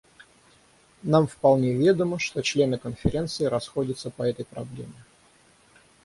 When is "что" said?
2.17-2.41